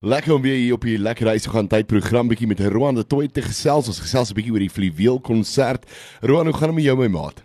Lekker 0.00 0.32
om 0.32 0.40
weer 0.40 0.56
hier 0.56 0.72
op 0.72 0.84
die 0.88 0.96
lekker 0.96 1.26
reis 1.28 1.44
te 1.44 1.50
gaan 1.52 1.66
tyd 1.68 1.84
program 1.84 2.30
bietjie 2.30 2.46
met 2.48 2.60
Roan 2.72 2.96
de 2.96 3.02
Toy 3.04 3.26
te 3.28 3.42
gesels. 3.44 3.88
Ons 3.92 3.98
gesels 4.00 4.30
'n 4.30 4.34
bietjie 4.38 4.52
oor 4.54 4.62
die 4.64 4.72
Fluweel 4.72 5.18
konsert. 5.20 5.84
Roan, 6.22 6.46
hoe 6.48 6.56
gaan 6.56 6.72
dit 6.72 6.76
met 6.76 6.84
jou 6.84 6.96
my 6.96 7.08
maat? 7.08 7.42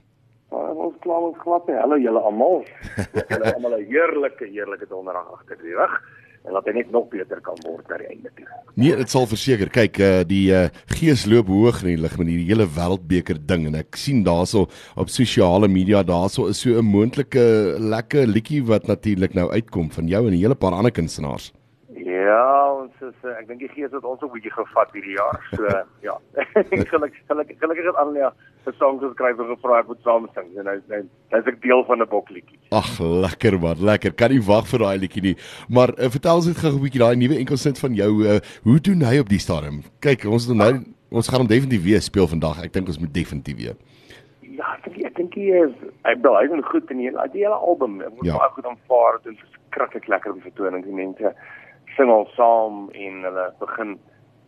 Uh, 0.53 0.71
ons 0.71 0.95
kla 1.03 1.17
ons 1.19 1.35
glad 1.43 1.67
nie. 1.67 1.75
Hallo 1.75 1.97
julle 1.99 2.19
almal. 2.19 2.63
Julle 3.33 3.53
almal 3.55 3.75
'n 3.75 3.83
heerlike 3.91 4.47
heerlike 4.47 4.87
donderdag 4.87 5.33
agter 5.33 5.57
die 5.59 5.75
rug 5.75 5.99
en 6.45 6.53
laat 6.53 6.65
dit 6.65 6.75
net 6.75 6.91
nog 6.91 7.09
beter 7.09 7.41
kan 7.41 7.59
word 7.67 7.89
na 7.89 7.97
die 7.97 8.07
einde 8.07 8.31
toe. 8.35 8.47
Nee, 8.75 8.95
dit 8.95 9.09
sal 9.09 9.27
verseker. 9.27 9.67
Kyk, 9.67 9.99
uh, 9.99 10.23
die 10.23 10.47
uh, 10.55 10.69
gees 10.95 11.25
loop 11.25 11.51
hoog 11.51 11.83
in 11.83 11.91
die 11.97 12.01
lig 12.07 12.17
met 12.17 12.27
hierdie 12.27 12.47
hele 12.47 12.69
wêreldbeker 12.71 13.35
ding 13.35 13.67
en 13.67 13.75
ek 13.75 13.99
sien 13.99 14.23
daarso 14.23 14.69
op 14.95 15.09
sosiale 15.11 15.67
media 15.67 16.03
daarso 16.03 16.47
is 16.47 16.63
so 16.63 16.79
'n 16.79 16.87
moontlike 16.87 17.75
lekker 17.83 18.25
liedjie 18.25 18.63
wat 18.63 18.87
natuurlik 18.87 19.33
nou 19.33 19.51
uitkom 19.51 19.91
van 19.91 20.07
jou 20.07 20.23
en 20.23 20.31
'n 20.31 20.39
hele 20.39 20.55
paar 20.55 20.71
ander 20.71 20.91
kunstenaars. 20.91 21.51
Ja, 22.25 22.73
ons 22.73 23.01
is 23.05 23.17
uh, 23.27 23.35
ek 23.37 23.47
dink 23.49 23.61
die 23.61 23.69
gees 23.73 23.91
het 23.93 24.05
ons 24.07 24.21
ook 24.23 24.31
'n 24.31 24.37
bietjie 24.37 24.53
gevat 24.55 24.93
hierdie 24.95 25.17
jaar. 25.17 25.37
So 25.51 25.67
ja. 26.07 26.15
gelukkig 26.93 27.21
gelukkig 27.29 27.57
gelukkig 27.61 27.89
het 27.89 27.99
Anja 28.01 28.31
se 28.63 28.73
songs 28.79 29.03
geskryf 29.03 29.39
en 29.39 29.51
gevra 29.51 29.79
ek 29.79 29.91
moet 29.91 30.01
saam 30.07 30.27
sing. 30.33 30.47
En 30.57 30.65
nou 30.69 30.77
nou 30.89 31.01
is 31.41 31.51
ek 31.51 31.61
deel 31.61 31.83
van 31.85 32.01
'n 32.01 32.09
bokliedjie. 32.09 32.59
Ag, 32.71 32.89
lekker 32.99 33.59
man, 33.59 33.83
lekker. 33.91 34.13
Kan 34.13 34.31
nie 34.31 34.41
wag 34.41 34.67
vir 34.71 34.79
daai 34.79 34.97
liedjie 34.97 35.21
nie. 35.21 35.37
Maar 35.69 35.93
uh, 35.99 36.09
vertel 36.09 36.35
ons 36.41 36.47
net 36.47 36.61
gou 36.63 36.71
'n 36.73 36.85
bietjie 36.87 37.03
daai 37.03 37.15
nuwe 37.15 37.37
enkelsit 37.37 37.79
van 37.79 37.93
jou. 37.93 38.11
Uh, 38.23 38.39
hoe 38.63 38.79
doen 38.79 39.01
hy 39.01 39.19
op 39.19 39.29
die 39.29 39.43
stadium? 39.47 39.83
Kyk, 39.99 40.25
ons 40.25 40.47
nou 40.47 40.73
ons 41.11 41.27
gaan 41.27 41.43
hom 41.43 41.47
definitief 41.47 41.83
weer 41.83 42.01
speel 42.01 42.27
vandag. 42.27 42.63
Ek 42.63 42.73
dink 42.73 42.87
ons 42.87 42.99
moet 42.99 43.13
definitief 43.13 43.57
weer. 43.57 43.75
Ja, 44.41 44.73
ek 44.77 44.87
dink 44.87 45.05
ek 45.05 45.15
dink 45.19 45.35
hy 45.35 45.51
is 45.67 45.75
hy 46.07 46.15
bly 46.15 46.47
goed 46.71 46.89
in 46.91 46.97
die 46.97 47.11
hele 47.11 47.27
die 47.33 47.43
hele 47.45 47.59
album. 47.59 48.01
Ek 48.01 48.15
moet 48.17 48.31
ja. 48.31 48.39
baie 48.39 48.55
goed 48.55 48.65
aanvaar. 48.65 49.21
Dit 49.23 49.35
is 49.35 49.43
verskriklik 49.43 50.07
lekker 50.07 50.31
op 50.31 50.41
die 50.41 50.49
vertoning. 50.49 50.83
Die 50.85 50.95
mense 50.95 51.35
sing 51.95 52.11
al 52.11 52.27
saam 52.35 52.89
en 52.93 53.23
hulle 53.27 53.45
begin 53.59 53.95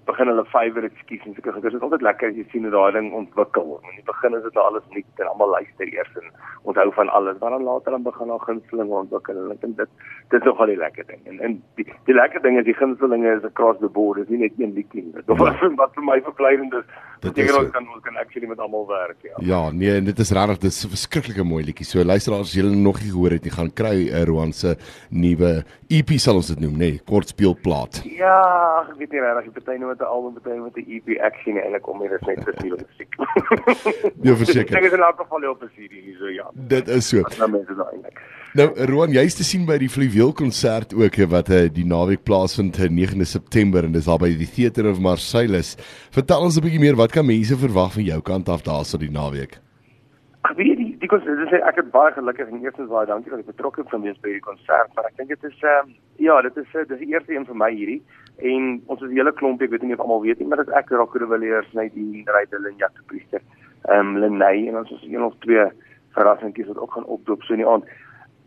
begin 0.07 0.29
hulle 0.31 0.45
favorite 0.51 0.95
skies 1.03 1.23
en 1.25 1.35
sulke 1.35 1.51
goeie. 1.51 1.63
Dit 1.67 1.77
is 1.77 1.85
altyd 1.85 2.05
lekker 2.07 2.31
as 2.31 2.37
jy 2.39 2.45
sien 2.51 2.67
hoe 2.67 2.73
daai 2.73 2.95
ding 2.95 3.09
ontwikkel. 3.17 3.75
In 3.83 3.99
die 3.99 4.05
begin 4.07 4.37
is 4.37 4.45
dit 4.45 4.59
alles 4.61 4.85
nuut 4.95 5.21
en 5.23 5.31
almal 5.31 5.53
luister 5.55 5.91
eers 5.93 6.13
en 6.21 6.31
onthou 6.71 6.87
van 6.97 7.11
alles, 7.19 7.39
maar 7.41 7.55
dan 7.55 7.67
later 7.67 7.95
dan 7.95 8.05
begin 8.07 8.31
daar 8.33 8.45
gunstelinge 8.47 8.99
ontwikkel 9.01 9.41
en 9.43 9.51
ek 9.55 9.61
dink 9.65 9.77
dit 9.81 9.91
dit 10.31 10.39
is 10.39 10.47
nogal 10.47 10.71
die 10.73 10.79
lekker 10.79 11.07
ding. 11.11 11.21
En 11.31 11.39
en 11.47 11.57
die, 11.79 11.87
die 12.09 12.17
lekker 12.17 12.43
ding 12.45 12.59
is 12.61 12.67
die 12.67 12.77
gunstelinge 12.77 13.35
is 13.37 13.47
across 13.51 13.79
the 13.83 13.91
board. 13.99 14.21
Dit 14.21 14.31
is 14.31 14.35
nie 14.35 14.41
net 14.45 14.59
een 14.61 14.73
liedjie 14.79 15.03
nie. 15.03 15.13
Dit 15.19 15.29
was 15.43 15.61
ja. 15.61 15.71
wat 15.81 15.93
vir 15.97 16.07
my 16.09 16.17
verkleidend 16.29 16.79
is. 16.81 16.87
Dit 17.25 17.43
is 17.43 17.53
ons 17.57 17.71
kan 17.73 17.87
ons 17.93 18.03
kan 18.05 18.17
actually 18.21 18.49
met 18.49 18.59
almal 18.63 18.87
werk, 18.89 19.17
ja. 19.25 19.37
Ja, 19.51 19.61
nee, 19.71 20.01
dit 20.11 20.19
is 20.25 20.33
regtig 20.35 20.63
dis 20.67 20.83
'n 20.85 20.93
verskriklike 20.95 21.43
mooi 21.43 21.63
liedjie. 21.63 21.85
So 21.85 22.03
luisteraars, 22.03 22.53
as 22.53 22.57
julle 22.59 22.75
nog 22.75 23.01
nie 23.01 23.11
gehoor 23.11 23.37
het 23.37 23.43
nie, 23.43 23.55
gaan 23.55 23.73
kry 23.73 24.09
uh, 24.09 24.23
Roan 24.29 24.53
se 24.53 24.75
nuwe 25.09 25.63
EP 25.89 26.09
sal 26.19 26.35
ons 26.35 26.47
dit 26.47 26.59
noem, 26.59 26.73
nê, 26.73 26.91
nee, 26.91 27.01
kortspeelplaat. 27.07 28.03
Ja, 28.17 28.83
ek 28.89 28.97
weet 28.99 29.11
nie 29.11 29.21
regtig, 29.21 29.53
party 29.67 29.79
nou 29.81 29.91
met 29.97 30.07
'n 30.07 30.11
album, 30.11 30.33
party 30.33 30.59
met 30.59 30.75
'n 30.75 30.85
EP 30.87 31.19
action 31.19 31.57
en 31.57 31.73
ek 31.73 31.81
kom 31.81 32.01
hier 32.01 32.13
is 32.13 32.27
net 32.27 32.43
vir 32.43 32.53
nuwe 32.63 32.77
musiek. 32.87 33.13
Ja, 34.27 34.35
verseker. 34.35 34.77
Ek 34.77 34.83
is 34.83 34.93
in 34.93 34.99
elk 34.99 35.17
geval 35.17 35.49
op 35.49 35.61
'n 35.61 35.69
CD 35.75 35.91
hier 35.91 36.17
so 36.19 36.27
ja. 36.27 36.51
Dit 36.53 36.87
is 36.87 37.07
so. 37.07 37.21
Nou 37.37 37.49
mense 37.49 37.73
nou 37.73 37.87
eintlik. 37.91 38.21
Nou 38.53 38.85
Roan, 38.85 39.11
jy's 39.11 39.35
te 39.35 39.43
sien 39.43 39.65
by 39.65 39.77
die 39.77 39.89
Fluweel 39.89 40.33
konsert 40.33 40.93
ook 40.93 41.15
wat 41.29 41.49
uh, 41.49 41.67
die 41.73 41.85
naweek 41.85 42.23
plaasvind 42.23 42.77
9 42.77 43.25
September 43.25 43.83
en 43.83 43.91
dis 43.91 44.05
daar 44.05 44.17
by 44.17 44.37
die 44.37 44.49
Theater 44.49 44.89
of 44.89 44.99
Marseilles. 44.99 45.75
Vertel 46.11 46.41
ons 46.41 46.57
'n 46.57 46.61
bietjie 46.61 46.79
meer, 46.79 46.95
wat 46.95 47.11
kan 47.11 47.25
mense 47.25 47.57
verwag 47.57 47.93
van 47.93 48.03
jou 48.03 48.21
kant 48.21 48.49
af 48.49 48.61
daarso 48.61 48.97
die 48.97 49.11
naweek? 49.11 49.59
Die 50.97 51.05
die 51.05 51.09
konsert, 51.11 51.37
dis 51.37 51.61
ek 51.61 51.75
het 51.77 51.89
baie 51.93 52.09
gelukkig 52.15 52.47
en 52.49 52.63
eerstens 52.63 52.87
baie 52.89 53.05
dankie 53.05 53.29
dat 53.29 53.43
ek 53.43 53.51
betrokke 53.51 53.83
kan 53.85 54.01
wees 54.01 54.17
by 54.17 54.31
hierdie 54.31 54.45
konsert, 54.47 54.89
maar 54.95 55.05
ek 55.05 55.19
dink 55.19 55.29
dit 55.29 55.43
is 55.45 55.59
ehm 55.61 55.91
um, 55.91 55.91
ja, 56.25 56.39
dit 56.41 56.57
is 56.57 56.71
dis 56.73 57.03
die 57.03 57.09
eerste 57.11 57.35
een 57.35 57.45
vir 57.45 57.59
my 57.61 57.67
hierdie 57.69 57.99
en 58.49 58.65
ons 58.89 59.03
is 59.05 59.11
'n 59.11 59.19
hele 59.19 59.33
klompie, 59.41 59.67
ek 59.67 59.75
weet 59.75 59.85
nie 59.85 59.93
of 59.93 60.01
almal 60.01 60.23
weet 60.25 60.39
nie, 60.39 60.47
maar 60.47 60.57
dit 60.57 60.71
is 60.71 60.79
ek 60.79 60.89
Rocco 60.89 61.19
de 61.21 61.27
Villiers, 61.29 61.69
net 61.77 61.93
die 61.93 62.25
Rydel 62.25 62.65
en 62.65 62.81
Jacques 62.81 63.05
Priester. 63.05 63.45
Ehm 63.85 63.99
um, 63.99 64.17
Lenay 64.17 64.67
en 64.71 64.81
ons 64.81 64.91
is 64.97 65.05
een 65.05 65.21
of 65.21 65.37
twee 65.45 65.69
verrassingkies 66.17 66.67
wat 66.73 66.81
ook 66.81 66.97
gaan 66.97 67.05
opdoop 67.05 67.43
so 67.43 67.53
in 67.53 67.61
die 67.61 67.69
aand. 67.69 67.85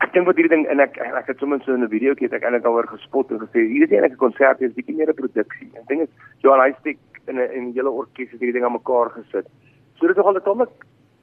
Ek 0.03 0.13
dink 0.13 0.27
wat 0.27 0.35
hierdie 0.35 0.57
ding 0.57 0.67
en 0.67 0.81
ek 0.81 0.99
ek 0.99 1.31
het 1.31 1.39
sommer 1.39 1.63
so 1.63 1.71
'n 1.73 1.89
video 1.89 2.19
kyk 2.19 2.33
ek 2.33 2.43
eintlik 2.43 2.67
alweer 2.67 2.91
gespot 2.91 3.31
en 3.31 3.47
gesê 3.47 3.63
hier 3.63 3.87
is 3.87 3.95
eintlik 3.95 4.19
'n 4.19 4.27
konsert, 4.27 4.59
dit 4.59 4.71
is 4.71 4.75
bietjie 4.75 4.97
meer 4.97 5.15
'n 5.15 5.23
produksie. 5.23 5.71
Ek 5.79 5.87
dink 5.87 6.01
dit 6.01 6.11
Johan 6.43 6.67
'n 6.67 6.99
in 7.31 7.39
'n 7.39 7.75
hele 7.75 7.91
orkes 7.91 8.31
het 8.31 8.41
hierdie 8.41 8.59
ding 8.59 8.65
aan 8.65 8.79
mekaar 8.81 9.11
gesit. 9.11 9.47
So 9.95 10.09
dit 10.09 10.17
is 10.17 10.17
nogal 10.17 10.35
'n 10.35 10.43
tamelik 10.43 10.75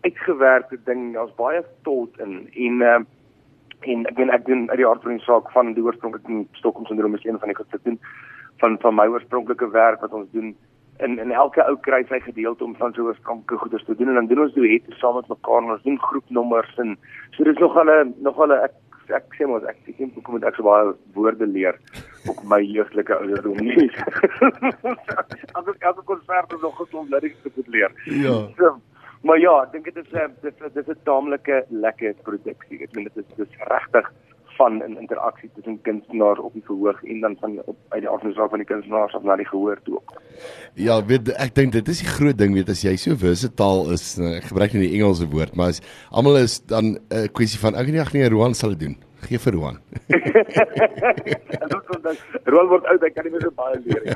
uitgewerkte 0.07 0.79
ding. 0.87 1.13
Daar's 1.13 1.35
baie 1.35 1.63
tot 1.87 2.19
in 2.23 2.39
en 2.53 2.81
uh, 2.87 2.99
en 3.85 4.07
ek 4.09 4.15
ben 4.17 4.31
ek 4.33 4.45
doen 4.47 4.65
uit 4.71 4.79
die 4.79 4.87
aard 4.87 5.03
van 5.05 5.17
die 5.17 5.25
saak 5.25 5.51
van 5.53 5.75
die 5.77 5.83
oorspronklike 5.85 6.45
Stockholm 6.57 6.87
syndroom 6.89 7.15
is 7.17 7.25
een 7.25 7.37
van 7.39 7.51
die 7.51 7.57
goed 7.57 7.69
te 7.71 7.79
doen 7.83 7.99
van 8.63 8.79
van 8.81 8.95
my 8.97 9.05
oorspronklike 9.13 9.69
werk 9.75 10.01
wat 10.01 10.15
ons 10.17 10.31
doen 10.33 10.55
in 11.05 11.19
in 11.21 11.31
elke 11.31 11.61
ou 11.63 11.75
kry 11.85 12.01
sy 12.09 12.19
gedeelte 12.25 12.65
om 12.65 12.73
van 12.79 12.95
so 12.95 13.05
oorspronklike 13.05 13.61
goeders 13.61 13.85
te 13.85 13.95
doen 13.99 14.09
en 14.09 14.19
dan 14.21 14.31
doen 14.31 14.43
ons 14.47 14.57
duet 14.57 14.89
saam 15.01 15.19
met 15.19 15.29
mekaar 15.29 15.61
en 15.61 15.75
ons 15.75 15.85
doen 15.85 16.01
groepnommers 16.07 16.73
en 16.83 16.97
so 17.37 17.43
dis 17.43 17.61
nog 17.61 17.77
'n 17.83 18.13
nog 18.17 18.41
'n 18.47 18.57
ek 18.57 18.73
ek 19.19 19.37
sê 19.37 19.47
mos 19.47 19.63
ek 19.63 19.77
sê 19.85 19.93
ek 19.93 20.29
moet 20.29 20.43
ek 20.43 20.55
so 20.55 20.63
baie 20.63 20.93
woorde 21.13 21.45
leer 21.45 21.77
op 22.27 22.43
my 22.43 22.59
jeugtelike 22.59 23.15
ouderdom 23.15 23.57
nie. 23.57 23.87
As 25.57 25.67
ek 25.67 25.83
as 25.83 25.97
ek 25.97 26.05
konsert 26.05 26.51
nog 26.61 26.75
goed 26.75 26.93
om 26.93 27.07
lyrics 27.09 27.41
te 27.43 27.51
moet 27.55 27.67
leer. 27.67 27.91
Ja. 28.05 28.35
So, 28.57 28.75
maar 29.21 29.39
ja, 29.39 29.63
ek 29.63 29.71
dink 29.71 29.85
dit 29.85 29.97
is 30.05 30.13
'n 30.13 30.33
dit 30.41 30.77
is 30.77 30.87
'n 30.87 31.03
taamlike 31.03 31.65
lekker 31.69 32.13
produksie. 32.23 32.83
Ek 32.83 32.95
meen 32.95 33.09
dit 33.09 33.17
is 33.17 33.35
dis 33.35 33.57
regtig 33.69 34.11
van 34.57 34.77
'n 34.83 34.97
interaksie 34.97 35.49
tussen 35.55 35.81
kunstenaars 35.81 36.39
op 36.39 36.53
die 36.53 36.63
verhoog 36.65 37.03
en 37.03 37.19
dan 37.19 37.35
van 37.39 37.61
op 37.65 37.77
uit 37.89 38.01
die 38.01 38.09
afdeling 38.09 38.49
van 38.49 38.61
die 38.63 38.67
kunstenaars 38.67 39.13
af 39.13 39.23
na 39.23 39.35
die 39.35 39.47
gehoor 39.47 39.79
toe. 39.83 40.01
Ja, 40.73 41.05
weet 41.05 41.29
ek 41.29 41.55
dink 41.55 41.71
dit 41.71 41.87
is 41.87 42.01
die 42.03 42.13
groot 42.17 42.37
ding 42.37 42.53
weet 42.53 42.69
as 42.69 42.81
jy 42.81 42.95
so 42.95 43.15
versatile 43.15 43.93
is, 43.93 44.17
ek 44.19 44.49
gebruik 44.51 44.73
nie 44.73 44.87
die 44.87 44.95
Engelse 44.99 45.27
woord, 45.29 45.55
maar 45.55 45.67
as 45.67 45.81
almal 46.11 46.37
is 46.37 46.59
dan 46.65 46.85
'n 46.85 46.97
uh, 47.09 47.27
kwessie 47.31 47.59
van 47.59 47.75
ek 47.75 47.87
nie 47.87 48.01
ag 48.01 48.13
nee 48.13 48.29
Roan 48.29 48.53
sal 48.53 48.69
dit 48.69 48.79
doen. 48.79 48.97
Gee 49.25 49.39
vir 49.41 49.53
Roan. 49.53 49.77
Roan 52.45 52.67
word 52.69 52.85
oud, 52.85 53.01
hy 53.01 53.09
kan 53.15 53.25
nie 53.25 53.31
meer 53.33 53.41
so 53.43 53.51
baie 53.57 53.79
leer 53.81 54.01
nie. 54.05 54.13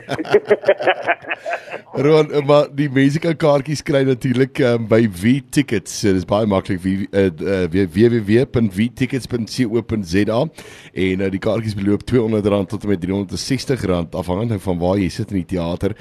Roan, 2.06 2.28
maar 2.48 2.66
die 2.78 2.90
mense 2.94 3.20
kan 3.24 3.36
kaartjies 3.42 3.82
kry 3.88 4.02
natuurlik 4.08 4.60
um, 4.68 4.82
by 4.92 5.02
V 5.10 5.24
Tickets. 5.50 5.92
So, 6.04 6.10
dit 6.14 6.22
is 6.22 6.28
baie 6.30 6.48
maklik 6.50 6.80
vir 6.86 6.98
uh, 7.10 7.30
uh, 7.34 7.66
www.vtickets.co.za 7.74 10.40
en 10.42 11.18
uh, 11.26 11.30
die 11.34 11.44
kaartjies 11.48 11.80
beloop 11.82 12.02
R200 12.06 12.70
tot 12.72 12.82
en 12.86 12.90
met 12.94 13.06
R360 13.10 13.90
afhangende 14.22 14.58
van 14.62 14.76
waar 14.82 14.98
jy 15.02 15.10
sit 15.12 15.30
in 15.34 15.40
die 15.42 15.52
teater 15.56 15.92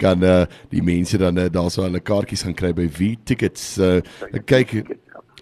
kan 0.00 0.24
uh, 0.24 0.44
die 0.72 0.84
mense 0.84 1.16
dan 1.20 1.38
uh, 1.40 1.48
daarso 1.52 1.84
hulle 1.86 2.00
kaartjies 2.04 2.44
gaan 2.46 2.56
kry 2.58 2.72
by 2.76 2.88
V 2.92 3.14
Tickets. 3.24 3.64
Uh, 3.80 4.00
kyk, 4.44 4.68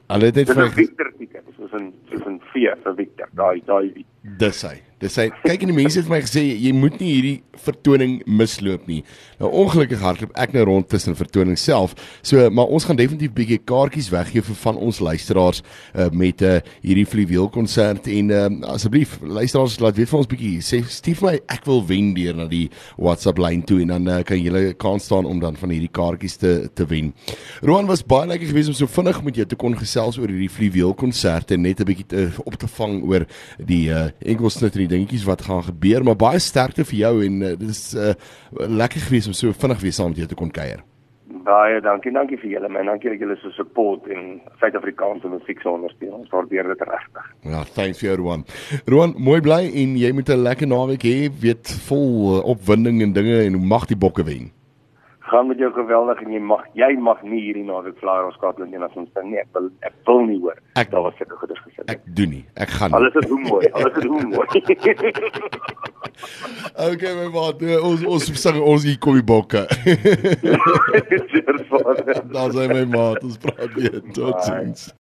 hulle 0.09 0.31
het 0.31 0.41
net 0.41 0.53
vir 0.53 0.71
Victor 0.75 1.13
tickets, 1.19 1.57
soos 1.57 1.73
'n 1.73 1.93
soos 2.11 2.27
'n 2.27 2.41
V 2.53 2.75
vir 2.85 2.95
Victor. 2.95 3.29
Daai 3.35 3.63
daai 3.67 4.05
Dis 4.39 4.63
hy. 4.63 4.77
Dis 4.99 5.15
hy. 5.21 5.29
Kyk 5.45 5.63
en 5.63 5.71
die 5.71 5.77
mense 5.77 6.01
het 6.01 6.09
vir 6.09 6.17
my 6.17 6.25
gesê 6.25 6.43
jy 6.43 6.73
moet 6.75 6.97
nie 6.99 7.13
hierdie 7.13 7.37
vertoning 7.59 8.19
misloop 8.27 8.87
nie. 8.91 9.01
Nou 9.39 9.51
ongelukkig 9.63 10.01
hardloop 10.03 10.33
ek 10.39 10.55
nou 10.55 10.65
rond 10.67 10.89
tussen 10.91 11.17
vertoning 11.19 11.59
self. 11.59 11.95
So 12.27 12.49
maar 12.55 12.71
ons 12.75 12.87
gaan 12.89 12.99
definitief 12.99 13.35
bietjie 13.37 13.61
kaartjies 13.69 14.11
weggee 14.11 14.43
vir 14.47 14.59
van 14.63 14.79
ons 14.89 14.99
luisteraars 15.03 15.63
uh, 15.63 16.09
met 16.11 16.43
uh, 16.47 16.59
hierdie 16.83 17.07
fluweel 17.07 17.47
konsert 17.55 18.09
en 18.11 18.33
uh, 18.35 18.45
asseblief 18.73 19.17
luisteraars 19.23 19.79
laat 19.83 19.99
weet 19.99 20.11
vir 20.11 20.21
ons 20.21 20.31
bietjie 20.33 20.53
sê 20.67 20.81
stuur 20.99 21.23
my 21.29 21.35
ek 21.51 21.67
wil 21.69 21.83
wen 21.87 22.11
deur 22.17 22.39
na 22.39 22.49
die 22.51 22.65
WhatsApp 22.97 23.39
lyn 23.43 23.63
toe 23.67 23.81
en 23.85 23.95
dan 23.95 24.11
uh, 24.11 24.21
kan 24.27 24.41
julle 24.43 24.73
kans 24.79 25.07
staan 25.07 25.29
om 25.29 25.43
dan 25.43 25.59
van 25.59 25.75
hierdie 25.75 25.93
kaartjies 25.95 26.39
te 26.43 26.55
te 26.75 26.87
wen. 26.91 27.13
Roan 27.67 27.87
was 27.91 28.03
baie 28.07 28.27
lekker 28.31 28.51
geweest 28.51 28.75
om 28.75 28.79
so 28.79 28.91
vinnig 28.99 29.23
met 29.27 29.39
jou 29.43 29.47
te 29.47 29.59
kon 29.59 29.79
gesels 29.79 30.19
oor 30.19 30.31
hierdie 30.31 30.53
fluweel 30.53 30.95
konsert 30.99 31.55
en 31.55 31.63
net 31.67 31.81
'n 31.83 31.91
bietjie 31.91 32.27
op 32.43 32.59
te 32.59 32.71
vang 32.79 33.03
oor 33.07 33.27
die 33.59 33.87
uh, 33.95 34.09
enkelsnit 34.27 34.75
en 34.75 34.88
die 34.89 34.97
dingetjies 34.97 35.27
wat 35.29 35.45
gaan 35.47 35.63
gebeur, 35.63 36.05
maar 36.05 36.19
baie 36.19 36.41
sterkte 36.43 36.87
vir 36.89 36.99
jou 37.05 37.15
en 37.27 37.43
uh, 37.43 37.55
dit 37.61 37.69
is 37.69 37.95
uh, 37.95 38.15
lekker 38.57 39.05
geweest 39.07 39.31
om 39.31 39.37
so 39.37 39.53
vinnig 39.53 39.83
weer 39.85 39.93
saam 39.93 40.15
met 40.15 40.23
jou 40.25 40.29
te 40.31 40.39
kon 40.39 40.51
kuier. 40.51 40.83
Baie 41.49 41.81
dankie, 41.81 42.13
dankie 42.13 42.37
vir 42.41 42.51
julle 42.57 42.69
man. 42.73 42.89
Dankie 42.89 43.13
dat 43.13 43.23
julle 43.23 43.37
so 43.41 43.53
support 43.57 44.09
en 44.13 44.41
Suid-Afrikaanse 44.61 45.31
musiek 45.33 45.61
so 45.65 45.77
ondersteun. 45.77 46.13
Ons 46.19 46.33
waardeer 46.33 46.69
dit 46.73 46.85
regtig. 46.89 47.31
Ja, 47.49 47.63
thanks 47.77 48.03
vir 48.03 48.11
jou 48.11 48.19
Roan. 48.25 48.45
Roan, 48.89 49.15
mooi 49.17 49.41
bly 49.45 49.63
en 49.69 49.97
jy 49.97 50.13
moet 50.13 50.29
'n 50.29 50.45
lekker 50.45 50.69
naweek 50.69 51.05
hê, 51.05 51.33
weet 51.41 51.73
vol 51.89 52.41
opwinding 52.45 53.03
en 53.03 53.13
dinge 53.13 53.45
en 53.45 53.61
mag 53.65 53.87
die 53.89 53.97
bokke 53.97 54.25
wen 54.25 54.53
gaan 55.31 55.51
met 55.51 55.59
jou 55.63 55.71
geweldig 55.77 56.23
en 56.25 56.33
jy 56.37 56.43
mag 56.53 56.65
jy 56.79 56.91
mag 57.09 57.23
nie 57.23 57.41
hierdie 57.47 57.67
naweek 57.69 57.99
Flyer 58.03 58.29
of 58.29 58.35
Scotland 58.39 58.75
en 58.75 58.87
as 58.87 58.97
ons 59.01 59.11
ding 59.19 59.31
nie 59.33 59.41
ek 59.43 59.51
wil 59.57 59.71
ek 59.89 59.95
wil 60.09 60.25
nie 60.29 60.41
hoor 60.43 60.59
ek 60.81 60.93
daar 60.95 61.07
was 61.07 61.17
seker 61.21 61.41
goeders 61.43 61.63
gesê 61.67 61.87
ek 61.95 62.05
doen 62.21 62.35
nie 62.37 62.45
ek 62.67 62.75
gaan 62.79 62.97
alles 62.99 63.19
is 63.23 63.29
hoe 63.33 63.43
mooi 63.47 63.65
alles 63.73 64.03
is 64.03 64.11
hoe 64.13 64.25
mooi. 64.33 64.47
Okay 66.79 67.13
my 67.15 67.29
maat 67.35 67.63
ons 67.79 68.03
ons 68.07 68.29
sing 68.43 68.59
ons 68.59 68.85
hier 68.87 68.99
kom 69.03 69.19
die 69.19 69.27
bokke. 69.27 69.65
Daar 72.35 72.55
sê 72.55 72.67
my 72.71 72.85
maat 72.91 73.23
ons 73.27 73.39
praat 73.43 73.75
weer. 73.77 74.01
Tot 74.17 74.43
sins 74.47 74.89